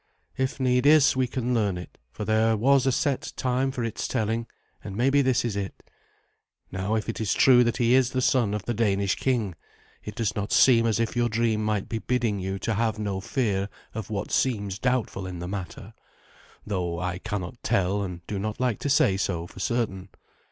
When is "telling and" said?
4.07-4.95